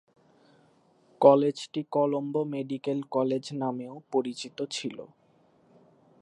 কলেজটি 1.21 1.81
Colombo 1.91 2.41
medical 2.53 2.99
college 3.11 3.45
নামেও 3.61 3.95
পরিচিত 4.11 4.57
ছিলো। 4.71 5.05